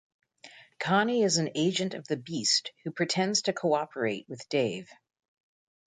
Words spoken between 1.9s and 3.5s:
of the Beast who pretends